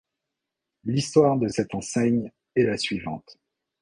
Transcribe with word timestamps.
L'histoire 0.83 1.37
de 1.37 1.47
cette 1.47 1.75
enseigne 1.75 2.31
est 2.55 2.63
la 2.63 2.75
suivante. 2.75 3.37